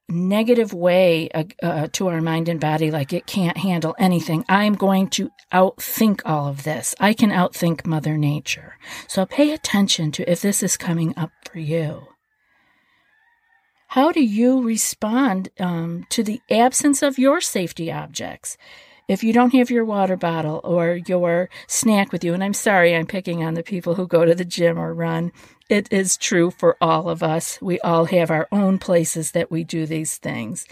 negative 0.08 0.72
way 0.72 1.32
uh, 1.32 1.46
uh, 1.64 1.88
to 1.94 2.10
our 2.10 2.22
mind 2.22 2.48
and 2.48 2.60
body, 2.60 2.92
like 2.92 3.12
it 3.12 3.26
can't 3.26 3.58
handle 3.58 3.96
anything. 3.98 4.46
I'm 4.48 4.76
going 4.76 5.08
to 5.18 5.32
outthink 5.52 6.22
all 6.26 6.48
of 6.48 6.62
this. 6.62 6.94
I 7.00 7.14
can 7.14 7.32
outthink 7.32 7.88
Mother 7.88 8.20
Nature. 8.20 8.78
So 9.08 9.26
pay 9.26 9.52
attention 9.52 10.12
to 10.12 10.32
if 10.32 10.44
this 10.44 10.62
is 10.62 10.78
coming 10.78 11.16
up 11.18 11.32
for 11.44 11.58
you. 11.58 12.11
How 13.92 14.14
do 14.14 14.24
you 14.24 14.62
respond 14.62 15.50
um, 15.60 16.06
to 16.12 16.24
the 16.24 16.40
absence 16.50 17.02
of 17.02 17.20
your 17.20 17.42
safety 17.42 17.92
objects? 17.92 18.56
If 19.10 19.22
you 19.22 19.34
don't 19.34 19.54
have 19.54 19.70
your 19.70 19.84
water 19.84 20.16
bottle 20.16 20.62
or 20.64 21.02
your 21.08 21.50
snack 21.68 22.14
with 22.14 22.24
you, 22.24 22.34
and 22.34 22.42
I'm 22.42 22.54
sorry 22.54 22.96
I'm 22.96 23.06
picking 23.06 23.44
on 23.44 23.54
the 23.54 23.64
people 23.64 23.96
who 23.96 24.08
go 24.08 24.24
to 24.24 24.34
the 24.34 24.46
gym 24.46 24.80
or 24.80 24.94
run, 24.94 25.34
it 25.68 25.92
is 25.92 26.16
true 26.16 26.52
for 26.52 26.78
all 26.80 27.10
of 27.10 27.22
us. 27.22 27.60
We 27.62 27.82
all 27.82 28.06
have 28.06 28.32
our 28.32 28.48
own 28.50 28.80
places 28.80 29.34
that 29.34 29.52
we 29.52 29.66
do 29.66 29.86
these 29.86 30.16
things. 30.16 30.66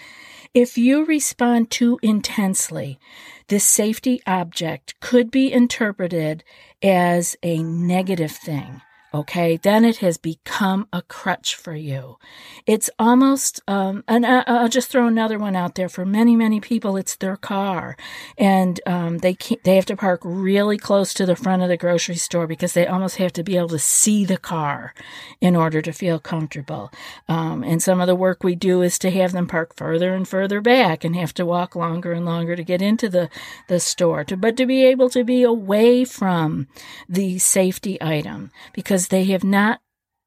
If 0.53 0.77
you 0.77 1.03
respond 1.03 1.71
too 1.71 1.99
intensely, 2.01 3.01
this 3.49 3.65
safety 3.65 4.21
object 4.25 4.97
could 5.01 5.29
be 5.29 5.51
interpreted 5.51 6.45
as 6.81 7.35
a 7.43 7.61
negative 7.63 8.31
thing 8.31 8.81
okay, 9.13 9.57
then 9.57 9.83
it 9.83 9.97
has 9.97 10.17
become 10.17 10.87
a 10.93 11.01
crutch 11.01 11.55
for 11.55 11.73
you. 11.73 12.17
It's 12.65 12.89
almost, 12.99 13.61
um, 13.67 14.03
and 14.07 14.25
I, 14.25 14.43
will 14.61 14.69
just 14.69 14.89
throw 14.89 15.07
another 15.07 15.39
one 15.39 15.55
out 15.55 15.75
there. 15.75 15.89
For 15.89 16.05
many, 16.05 16.35
many 16.35 16.59
people, 16.59 16.97
it's 16.97 17.15
their 17.15 17.37
car, 17.37 17.97
and 18.37 18.79
um, 18.85 19.19
they 19.19 19.35
they 19.63 19.75
have 19.75 19.85
to 19.87 19.97
park 19.97 20.21
really 20.23 20.77
close 20.77 21.13
to 21.15 21.25
the 21.25 21.35
front 21.35 21.63
of 21.63 21.69
the 21.69 21.77
grocery 21.77 22.15
store 22.15 22.47
because 22.47 22.73
they 22.73 22.85
almost 22.85 23.17
have 23.17 23.33
to 23.33 23.43
be 23.43 23.57
able 23.57 23.69
to 23.69 23.79
see 23.79 24.25
the 24.25 24.37
car 24.37 24.93
in 25.41 25.55
order 25.55 25.81
to 25.81 25.91
feel 25.91 26.19
comfortable. 26.19 26.91
Um, 27.27 27.63
and 27.63 27.81
some 27.81 28.01
of 28.01 28.07
the 28.07 28.15
work 28.15 28.43
we 28.43 28.55
do 28.55 28.81
is 28.81 28.99
to 28.99 29.11
have 29.11 29.31
them 29.31 29.47
park 29.47 29.75
further 29.75 30.13
and 30.13 30.27
further 30.27 30.61
back 30.61 31.03
and 31.03 31.15
have 31.15 31.33
to 31.35 31.45
walk 31.45 31.75
longer 31.75 32.11
and 32.11 32.25
longer 32.25 32.55
to 32.55 32.63
get 32.63 32.81
into 32.81 33.09
the 33.09 33.29
the 33.67 33.79
store. 33.79 34.23
To, 34.25 34.37
but 34.37 34.55
to 34.57 34.65
be 34.65 34.83
able 34.85 35.09
to 35.09 35.23
be 35.23 35.43
away 35.43 36.05
from 36.05 36.67
the 37.07 37.39
safety 37.39 37.97
item 38.01 38.51
because 38.73 38.98
because 38.99 39.07
they 39.07 39.31
have 39.31 39.45
not, 39.45 39.79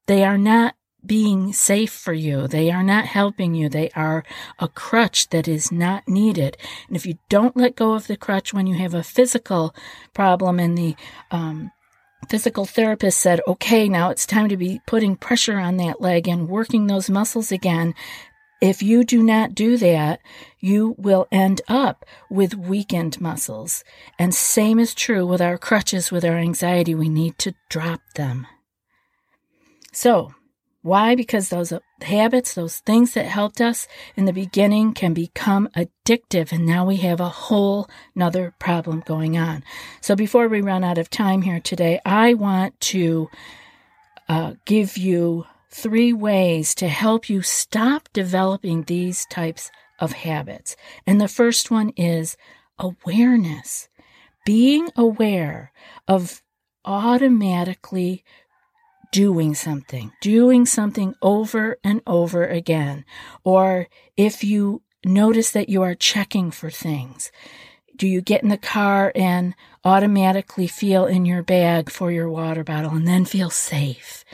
they 0.07 0.23
are 0.23 0.37
not 0.37 0.73
being 1.05 1.53
safe 1.53 1.91
for 1.91 2.13
you. 2.13 2.47
They 2.47 2.71
are 2.71 2.81
not 2.81 3.05
helping 3.05 3.53
you. 3.53 3.69
They 3.69 3.91
are 3.91 4.23
a 4.57 4.67
crutch 4.67 5.29
that 5.29 5.47
is 5.47 5.71
not 5.71 6.07
needed. 6.07 6.57
And 6.87 6.95
if 6.95 7.05
you 7.05 7.19
don't 7.29 7.55
let 7.55 7.75
go 7.75 7.93
of 7.93 8.07
the 8.07 8.17
crutch 8.17 8.51
when 8.51 8.65
you 8.65 8.73
have 8.77 8.95
a 8.95 9.03
physical 9.03 9.75
problem 10.15 10.59
and 10.59 10.75
the, 10.75 10.95
um, 11.29 11.71
physical 12.29 12.65
therapist 12.65 13.19
said, 13.19 13.41
okay, 13.45 13.87
now 13.87 14.09
it's 14.09 14.25
time 14.25 14.49
to 14.49 14.57
be 14.57 14.81
putting 14.87 15.17
pressure 15.17 15.59
on 15.59 15.77
that 15.77 16.01
leg 16.01 16.27
and 16.27 16.49
working 16.49 16.87
those 16.87 17.11
muscles 17.11 17.51
again. 17.51 17.93
If 18.59 18.81
you 18.81 19.03
do 19.03 19.21
not 19.21 19.53
do 19.53 19.77
that, 19.77 20.19
you 20.59 20.95
will 20.97 21.27
end 21.31 21.61
up 21.67 22.05
with 22.27 22.55
weakened 22.55 23.21
muscles. 23.21 23.83
And 24.17 24.33
same 24.33 24.79
is 24.79 24.95
true 24.95 25.27
with 25.27 25.41
our 25.41 25.59
crutches, 25.59 26.11
with 26.11 26.25
our 26.25 26.37
anxiety. 26.37 26.95
We 26.95 27.09
need 27.09 27.37
to 27.39 27.53
drop 27.69 28.01
them. 28.15 28.47
So, 29.93 30.33
why? 30.83 31.15
Because 31.15 31.47
those 31.47 31.71
habits, 32.01 32.53
those 32.53 32.79
things 32.79 33.13
that 33.13 33.25
helped 33.25 33.61
us 33.61 33.87
in 34.17 34.25
the 34.25 34.33
beginning 34.33 34.93
can 34.93 35.13
become 35.13 35.69
addictive. 35.77 36.51
And 36.51 36.65
now 36.65 36.85
we 36.85 36.97
have 36.97 37.21
a 37.21 37.29
whole 37.29 37.87
nother 38.13 38.53
problem 38.59 39.01
going 39.05 39.37
on. 39.37 39.63
So 40.01 40.13
before 40.13 40.49
we 40.49 40.59
run 40.59 40.83
out 40.83 40.97
of 40.97 41.09
time 41.09 41.41
here 41.41 41.61
today, 41.61 42.01
I 42.05 42.33
want 42.33 42.77
to 42.81 43.29
uh, 44.27 44.55
give 44.65 44.97
you 44.97 45.45
three 45.71 46.11
ways 46.11 46.75
to 46.75 46.89
help 46.89 47.29
you 47.29 47.41
stop 47.41 48.09
developing 48.11 48.83
these 48.83 49.25
types 49.27 49.71
of 49.99 50.11
habits. 50.11 50.75
And 51.07 51.21
the 51.21 51.29
first 51.29 51.71
one 51.71 51.91
is 51.91 52.35
awareness. 52.77 53.87
Being 54.45 54.89
aware 54.97 55.71
of 56.09 56.41
automatically 56.85 58.23
doing 59.13 59.53
something, 59.53 60.11
doing 60.21 60.65
something 60.65 61.13
over 61.21 61.77
and 61.83 62.01
over 62.07 62.45
again. 62.45 63.05
Or 63.43 63.87
if 64.17 64.43
you 64.43 64.81
notice 65.05 65.51
that 65.51 65.69
you 65.69 65.83
are 65.83 65.93
checking 65.93 66.49
for 66.49 66.71
things, 66.71 67.31
do 67.95 68.07
you 68.07 68.21
get 68.21 68.41
in 68.41 68.49
the 68.49 68.57
car 68.57 69.11
and 69.15 69.53
automatically 69.85 70.65
feel 70.65 71.05
in 71.05 71.25
your 71.25 71.43
bag 71.43 71.91
for 71.91 72.11
your 72.11 72.27
water 72.27 72.63
bottle 72.63 72.91
and 72.91 73.07
then 73.07 73.23
feel 73.23 73.51
safe? 73.51 74.25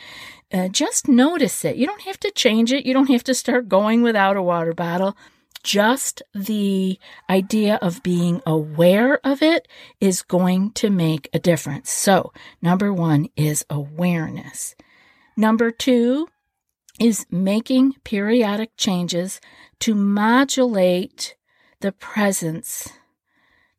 Uh, 0.51 0.69
just 0.69 1.09
notice 1.09 1.65
it. 1.65 1.75
You 1.75 1.85
don't 1.85 2.03
have 2.03 2.19
to 2.21 2.31
change 2.31 2.71
it. 2.71 2.85
You 2.85 2.93
don't 2.93 3.11
have 3.11 3.25
to 3.25 3.33
start 3.33 3.67
going 3.67 4.01
without 4.01 4.37
a 4.37 4.41
water 4.41 4.73
bottle 4.73 5.15
just 5.63 6.21
the 6.33 6.99
idea 7.29 7.79
of 7.81 8.03
being 8.03 8.41
aware 8.45 9.19
of 9.25 9.41
it 9.41 9.67
is 9.99 10.21
going 10.21 10.71
to 10.71 10.89
make 10.89 11.29
a 11.33 11.39
difference. 11.39 11.89
So, 11.89 12.31
number 12.61 12.93
one 12.93 13.29
is 13.35 13.65
awareness. 13.69 14.75
Number 15.35 15.71
two 15.71 16.27
is 16.99 17.25
making 17.31 17.93
periodic 18.03 18.75
changes 18.77 19.39
to 19.79 19.95
modulate 19.95 21.35
the 21.79 21.93
presence, 21.93 22.89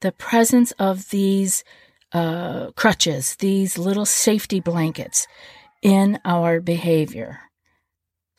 the 0.01 0.13
presence 0.13 0.73
of 0.73 1.11
these 1.11 1.65
uh, 2.13 2.71
crutches, 2.73 3.37
these 3.37 3.77
little 3.77 4.07
safety 4.07 4.61
blankets 4.61 5.27
in 5.83 6.19
our 6.25 6.61
behavior. 6.61 7.50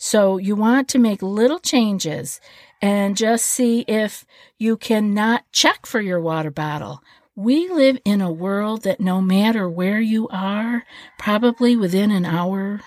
So 0.03 0.37
you 0.37 0.55
want 0.55 0.87
to 0.89 0.97
make 0.97 1.21
little 1.21 1.59
changes 1.59 2.41
and 2.81 3.15
just 3.15 3.45
see 3.45 3.81
if 3.81 4.25
you 4.57 4.75
cannot 4.75 5.43
check 5.51 5.85
for 5.85 6.01
your 6.01 6.19
water 6.19 6.49
bottle. 6.49 7.03
We 7.35 7.69
live 7.69 7.99
in 8.03 8.19
a 8.19 8.31
world 8.31 8.81
that 8.81 8.99
no 8.99 9.21
matter 9.21 9.69
where 9.69 10.01
you 10.01 10.27
are, 10.29 10.85
probably 11.19 11.75
within 11.75 12.09
an 12.09 12.25
hour, 12.25 12.81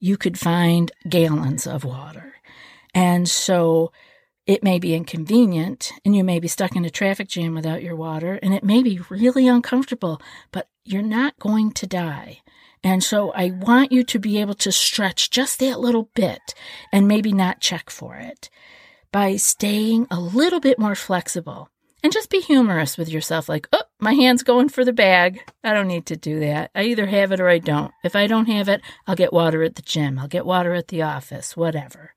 you 0.00 0.16
could 0.16 0.38
find 0.38 0.90
gallons 1.06 1.66
of 1.66 1.84
water. 1.84 2.36
And 2.94 3.28
so 3.28 3.92
it 4.46 4.62
may 4.62 4.78
be 4.78 4.94
inconvenient 4.94 5.92
and 6.02 6.16
you 6.16 6.24
may 6.24 6.40
be 6.40 6.48
stuck 6.48 6.74
in 6.74 6.86
a 6.86 6.90
traffic 6.90 7.28
jam 7.28 7.54
without 7.54 7.82
your 7.82 7.94
water 7.94 8.38
and 8.42 8.54
it 8.54 8.64
may 8.64 8.82
be 8.82 9.00
really 9.10 9.46
uncomfortable, 9.46 10.18
but 10.50 10.70
you're 10.82 11.02
not 11.02 11.38
going 11.38 11.72
to 11.72 11.86
die. 11.86 12.40
And 12.88 13.04
so 13.04 13.32
I 13.32 13.50
want 13.50 13.92
you 13.92 14.02
to 14.02 14.18
be 14.18 14.40
able 14.40 14.54
to 14.54 14.72
stretch 14.72 15.28
just 15.28 15.58
that 15.58 15.78
little 15.78 16.08
bit 16.14 16.54
and 16.90 17.06
maybe 17.06 17.32
not 17.32 17.60
check 17.60 17.90
for 17.90 18.16
it 18.16 18.48
by 19.12 19.36
staying 19.36 20.06
a 20.10 20.18
little 20.18 20.58
bit 20.58 20.78
more 20.78 20.94
flexible. 20.94 21.68
And 22.02 22.14
just 22.14 22.30
be 22.30 22.40
humorous 22.40 22.96
with 22.96 23.10
yourself, 23.10 23.46
like, 23.46 23.68
oh, 23.74 23.82
my 24.00 24.14
hand's 24.14 24.42
going 24.42 24.70
for 24.70 24.86
the 24.86 24.94
bag. 24.94 25.38
I 25.62 25.74
don't 25.74 25.86
need 25.86 26.06
to 26.06 26.16
do 26.16 26.40
that. 26.40 26.70
I 26.74 26.84
either 26.84 27.04
have 27.04 27.30
it 27.30 27.40
or 27.40 27.48
I 27.50 27.58
don't. 27.58 27.92
If 28.04 28.16
I 28.16 28.26
don't 28.26 28.46
have 28.46 28.70
it, 28.70 28.80
I'll 29.06 29.16
get 29.16 29.34
water 29.34 29.62
at 29.62 29.74
the 29.74 29.82
gym, 29.82 30.18
I'll 30.18 30.26
get 30.26 30.46
water 30.46 30.72
at 30.72 30.88
the 30.88 31.02
office, 31.02 31.58
whatever. 31.58 32.14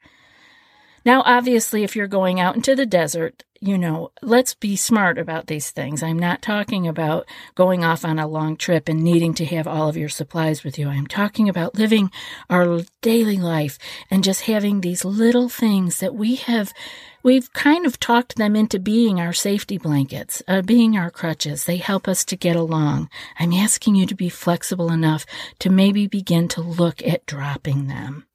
Now, 1.03 1.24
obviously, 1.25 1.84
if 1.84 1.96
you're 1.96 2.08
going 2.08 2.39
out 2.39 2.55
into 2.55 2.75
the 2.75 2.86
desert, 2.86 3.43
you 3.63 3.77
know, 3.77 4.12
let's 4.24 4.55
be 4.55 4.75
smart 4.75 5.20
about 5.20 5.46
these 5.46 5.70
things. 5.70 6.01
I'm 6.01 6.17
not 6.17 6.41
talking 6.41 6.88
about 6.88 7.27
going 7.53 7.84
off 7.84 8.03
on 8.03 8.17
a 8.17 8.27
long 8.27 8.58
trip 8.58 8.89
and 8.89 9.03
needing 9.03 9.36
to 9.36 9.46
have 9.46 9.67
all 9.67 9.88
of 9.88 9.96
your 9.96 10.10
supplies 10.10 10.63
with 10.63 10.79
you. 10.79 10.88
I'm 10.88 11.05
talking 11.05 11.48
about 11.48 11.75
living 11.75 12.10
our 12.50 12.81
daily 13.01 13.38
life 13.38 13.77
and 14.10 14.24
just 14.24 14.41
having 14.41 14.81
these 14.81 15.05
little 15.05 15.48
things 15.48 16.00
that 16.00 16.15
we 16.15 16.36
have, 16.36 16.74
we've 17.22 17.53
kind 17.53 17.86
of 17.86 18.00
talked 18.00 18.36
them 18.36 18.55
into 18.55 18.79
being 18.79 19.20
our 19.20 19.34
safety 19.34 19.77
blankets, 19.77 20.41
uh, 20.48 20.63
being 20.63 20.98
our 20.98 21.12
crutches. 21.12 21.65
They 21.65 21.77
help 21.77 22.08
us 22.08 22.25
to 22.25 22.36
get 22.36 22.55
along. 22.55 23.12
I'm 23.38 23.53
asking 23.53 23.93
you 23.93 24.08
to 24.08 24.15
be 24.15 24.29
flexible 24.29 24.91
enough 24.91 25.27
to 25.60 25.70
maybe 25.70 26.08
begin 26.08 26.48
to 26.50 26.62
look 26.62 27.05
at 27.05 27.27
dropping 27.27 27.86
them 27.86 28.25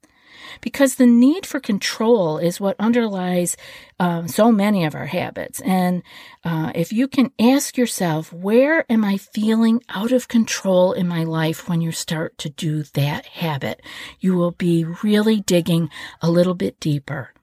because 0.61 0.95
the 0.95 1.05
need 1.05 1.45
for 1.45 1.59
control 1.59 2.37
is 2.37 2.59
what 2.59 2.75
underlies 2.79 3.57
um, 3.99 4.27
so 4.27 4.51
many 4.51 4.85
of 4.85 4.95
our 4.95 5.05
habits. 5.05 5.59
And 5.61 6.03
uh, 6.43 6.71
if 6.75 6.93
you 6.93 7.07
can 7.07 7.31
ask 7.39 7.77
yourself, 7.77 8.31
where 8.31 8.85
am 8.91 9.03
I 9.03 9.17
feeling 9.17 9.81
out 9.89 10.11
of 10.11 10.27
control 10.27 10.93
in 10.93 11.07
my 11.07 11.23
life 11.23 11.67
when 11.67 11.81
you 11.81 11.91
start 11.91 12.37
to 12.39 12.49
do 12.49 12.83
that 12.83 13.25
habit, 13.25 13.81
you 14.19 14.35
will 14.35 14.51
be 14.51 14.85
really 15.03 15.41
digging 15.41 15.89
a 16.21 16.29
little 16.29 16.55
bit 16.55 16.79
deeper. 16.79 17.33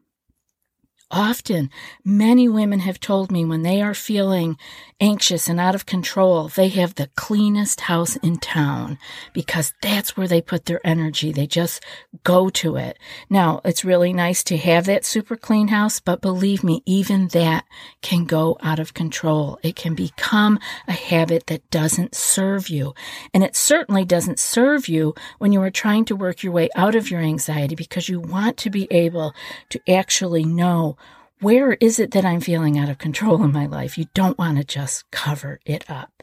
Often, 1.15 1.71
many 2.05 2.49
women 2.49 2.81
have 2.81 2.99
told 2.99 3.31
me 3.31 3.45
when 3.45 3.63
they 3.63 3.81
are 3.81 3.95
feeling 3.95 4.59
anxious 5.01 5.49
and 5.49 5.61
out 5.61 5.77
of 5.77 5.87
control, 5.87 6.49
they 6.49 6.67
have 6.71 6.97
the 6.97 7.09
cleanest 7.15 7.83
house 7.83 8.17
in 8.17 8.37
town 8.39 8.99
because 9.33 9.75
that's 9.81 10.17
where 10.17 10.27
they 10.27 10.41
put 10.41 10.65
their 10.65 10.85
energy. 10.85 11.31
They 11.31 11.47
just 11.47 11.85
go 12.25 12.49
to 12.51 12.75
it. 12.75 12.99
Now, 13.31 13.61
it's 13.65 13.85
really 13.85 14.13
nice 14.13 14.43
to 14.45 14.57
have 14.57 14.87
that 14.87 15.05
super 15.05 15.37
clean 15.37 15.69
house, 15.69 16.01
but 16.01 16.21
believe 16.21 16.65
me, 16.65 16.83
even 16.85 17.29
that 17.29 17.65
can 18.03 18.25
go 18.25 18.57
out 18.61 18.81
of 18.81 18.95
control. 18.95 19.61
It 19.63 19.77
can 19.77 19.95
become 19.95 20.59
a 20.89 20.93
habit 20.93 21.47
that 21.47 21.71
doesn't 21.71 22.17
serve 22.17 22.69
you. 22.69 22.93
And 23.33 23.45
it 23.45 23.55
certainly 23.55 24.05
doesn't 24.05 24.41
serve 24.41 24.89
you 24.89 25.15
when 25.39 25.53
you 25.53 25.63
are 25.63 25.71
trying 25.71 26.07
to 26.07 26.17
work 26.17 26.43
your 26.43 26.53
way 26.53 26.71
out 26.75 26.97
of 26.97 27.09
your 27.09 27.21
anxiety 27.21 27.77
because 27.77 28.09
you 28.09 28.19
want 28.19 28.57
to 28.57 28.71
be 28.71 28.89
able 28.91 29.33
to 29.69 29.81
actually 29.89 30.45
know 30.45 30.97
where 31.45 31.75
is 31.75 31.99
it 31.99 32.13
that 32.13 32.25
I'm 32.25 32.41
feeling 32.41 32.79
out 32.79 32.89
of 32.89 32.97
control 32.97 33.45
in 33.45 33.53
my 33.53 33.67
life? 33.67 33.99
You 33.99 34.07
don't 34.15 34.39
want 34.39 34.57
to 34.57 34.65
just 34.65 35.11
cover 35.11 35.61
it 35.67 35.85
up. 35.91 36.23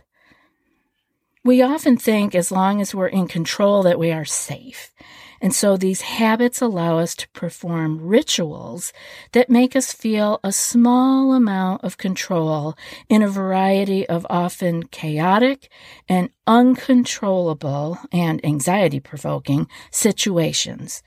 We 1.44 1.62
often 1.62 1.96
think 1.96 2.34
as 2.34 2.52
long 2.52 2.82
as 2.82 2.96
we're 2.96 3.06
in 3.06 3.28
control 3.28 3.84
that 3.84 4.00
we 4.00 4.12
are 4.12 4.26
safe. 4.26 4.92
And 5.40 5.54
so 5.54 5.78
these 5.78 6.02
habits 6.02 6.60
allow 6.60 6.98
us 6.98 7.14
to 7.18 7.30
perform 7.30 8.02
rituals 8.02 8.94
that 9.34 9.48
make 9.48 9.76
us 9.76 9.94
feel 9.94 10.40
a 10.44 10.52
small 10.52 11.34
amount 11.34 11.84
of 11.84 11.98
control 11.98 12.76
in 13.08 13.22
a 13.22 13.28
variety 13.28 14.10
of 14.10 14.26
often 14.28 14.88
chaotic 14.88 15.70
and 16.10 16.32
uncontrollable 16.48 18.00
and 18.12 18.44
anxiety 18.44 19.00
provoking 19.00 19.68
situations. 19.92 21.04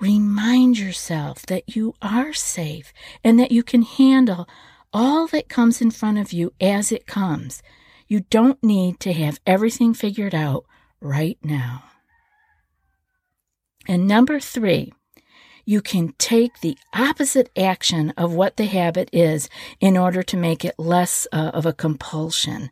Remind 0.00 0.78
yourself 0.78 1.46
that 1.46 1.76
you 1.76 1.94
are 2.02 2.32
safe 2.32 2.92
and 3.22 3.38
that 3.38 3.52
you 3.52 3.62
can 3.62 3.82
handle 3.82 4.48
all 4.92 5.26
that 5.28 5.48
comes 5.48 5.80
in 5.80 5.90
front 5.90 6.18
of 6.18 6.32
you 6.32 6.52
as 6.60 6.92
it 6.92 7.06
comes. 7.06 7.62
You 8.06 8.20
don't 8.30 8.62
need 8.62 9.00
to 9.00 9.12
have 9.12 9.40
everything 9.46 9.94
figured 9.94 10.34
out 10.34 10.64
right 11.00 11.38
now. 11.42 11.84
And 13.86 14.06
number 14.06 14.40
three, 14.40 14.92
you 15.64 15.80
can 15.80 16.14
take 16.18 16.60
the 16.60 16.76
opposite 16.92 17.50
action 17.56 18.10
of 18.16 18.34
what 18.34 18.56
the 18.56 18.66
habit 18.66 19.08
is 19.12 19.48
in 19.80 19.96
order 19.96 20.22
to 20.22 20.36
make 20.36 20.64
it 20.64 20.74
less 20.78 21.26
uh, 21.32 21.50
of 21.54 21.66
a 21.66 21.72
compulsion. 21.72 22.70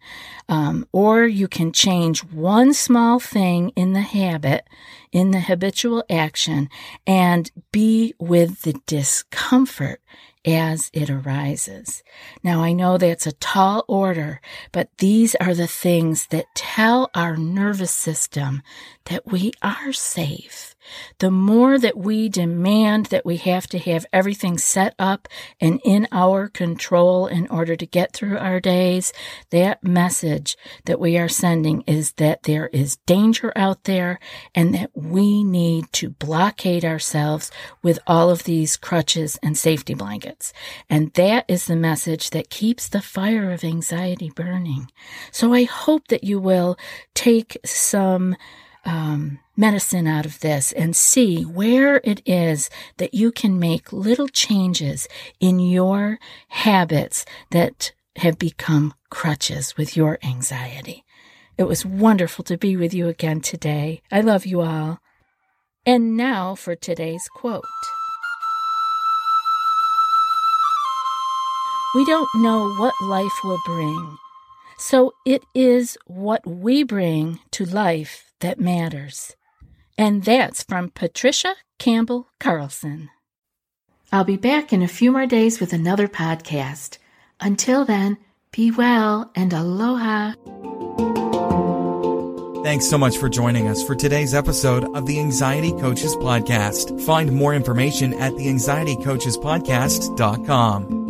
Um, 0.49 0.87
or 0.93 1.25
you 1.25 1.49
can 1.49 1.73
change 1.73 2.25
one 2.25 2.75
small 2.75 3.19
thing 3.19 3.71
in 3.71 3.93
the 3.93 4.01
habit, 4.01 4.69
in 5.11 5.31
the 5.31 5.41
habitual 5.41 6.05
action, 6.11 6.69
and 7.07 7.51
be 7.71 8.15
with 8.19 8.63
the 8.63 8.75
discomfort 8.87 10.01
as 10.45 10.91
it 10.93 11.09
arises. 11.09 12.03
Now, 12.43 12.63
I 12.63 12.73
know 12.73 12.99
that's 12.99 13.27
a 13.27 13.33
tall 13.33 13.85
order, 13.87 14.41
but 14.73 14.89
these 14.99 15.35
are 15.37 15.55
the 15.55 15.69
things 15.69 16.27
that 16.29 16.47
tell 16.55 17.11
our 17.15 17.37
nervous 17.37 17.93
system 17.93 18.63
that 19.05 19.27
we 19.27 19.53
are 19.63 19.93
safe 19.93 20.75
the 21.19 21.31
more 21.31 21.79
that 21.79 21.97
we 21.97 22.29
demand 22.29 23.07
that 23.07 23.25
we 23.25 23.37
have 23.39 23.67
to 23.69 23.79
have 23.79 24.07
everything 24.13 24.59
set 24.59 24.95
up 24.99 25.29
and 25.61 25.81
in 25.85 26.09
our 26.13 26.49
control 26.49 27.27
in 27.27 27.47
order 27.49 27.77
to 27.77 27.87
get 27.87 28.13
through 28.13 28.39
our 28.39 28.61
days, 28.61 29.13
that 29.51 29.83
message 29.83 30.57
that 30.85 31.01
we 31.01 31.17
are 31.19 31.29
sending 31.29 31.83
is 31.83 32.13
that 32.15 32.45
there 32.45 32.69
is 32.69 32.97
danger 33.07 33.53
out 33.57 33.85
there 33.85 34.19
and 34.55 34.75
that 34.75 34.91
we 34.95 35.45
need 35.45 35.93
to 35.93 36.11
blockade 36.11 36.85
ourselves 36.85 37.51
with 37.83 37.99
all 38.07 38.31
of 38.31 38.45
these 38.45 38.77
crutches 38.77 39.39
and 39.43 39.57
safety 39.57 39.95
blankets. 39.95 40.53
And 40.89 41.13
that 41.15 41.45
is 41.49 41.67
the 41.67 41.77
message 41.77 42.31
that 42.31 42.51
keeps 42.51 42.89
the 42.89 43.03
fire 43.03 43.53
of 43.53 43.65
anxiety 43.65 44.31
burning. 44.35 44.91
So 45.31 45.53
I 45.53 45.65
hope 45.65 46.09
that 46.09 46.25
you 46.25 46.41
will 46.41 46.77
take 47.15 47.57
some 47.65 48.37
um, 48.85 49.39
medicine 49.57 50.07
out 50.07 50.27
of 50.27 50.41
this 50.41 50.73
and 50.73 50.97
see 50.97 51.43
where 51.43 52.01
it 52.05 52.21
is 52.27 52.71
that 52.97 53.15
you 53.15 53.31
can 53.33 53.59
make 53.59 53.93
little 53.93 54.29
changes 54.29 55.09
in 55.41 55.59
your 55.61 56.19
habits 56.49 57.25
that 57.51 57.93
have 58.17 58.39
become 58.39 58.95
crutches 59.11 59.77
with 59.77 59.97
your 59.97 60.19
anxiety. 60.23 61.05
It 61.59 61.65
was 61.65 61.87
wonderful 61.87 62.45
to 62.45 62.59
be 62.59 62.77
with 62.77 62.93
you 62.93 63.09
again 63.09 63.41
today. 63.41 64.03
I 64.11 64.21
love 64.21 64.47
you 64.47 64.63
all. 64.63 65.01
And 65.85 66.17
now 66.17 66.55
for 66.55 66.75
today's 66.75 67.29
quote. 67.35 67.65
We 71.95 72.07
don't 72.07 72.29
know 72.37 72.73
what 72.77 72.95
life 73.03 73.39
will 73.45 73.59
bring, 73.67 74.17
so 74.83 75.15
it 75.25 75.45
is 75.55 75.97
what 76.07 76.45
we 76.45 76.83
bring 76.83 77.39
to 77.53 77.65
life 77.65 78.33
that 78.41 78.59
matters. 78.59 79.37
And 79.97 80.25
that's 80.25 80.65
from 80.65 80.91
Patricia 80.91 81.55
Campbell 81.79 82.27
Carlson. 82.41 83.09
I'll 84.11 84.25
be 84.25 84.37
back 84.37 84.73
in 84.73 84.83
a 84.83 84.89
few 84.89 85.13
more 85.13 85.27
days 85.27 85.61
with 85.61 85.73
another 85.73 86.09
podcast. 86.09 86.99
Until 87.39 87.85
then, 87.85 88.19
be 88.51 88.73
well 88.73 89.31
and 89.37 89.53
aloha. 89.53 90.33
Thanks 92.65 92.89
so 92.89 92.99
much 92.99 93.19
for 93.19 93.29
joining 93.29 93.69
us 93.69 93.85
for 93.85 93.95
today's 93.95 94.35
episode 94.35 94.85
of 94.97 95.07
the 95.07 95.21
Anxiety 95.21 95.71
Coaches 95.73 96.17
Podcast. 96.17 97.01
Find 97.03 97.31
more 97.31 97.55
information 97.55 98.15
at 98.15 98.37
the 98.37 98.47
theanxietycoachespodcast.com. 98.47 101.02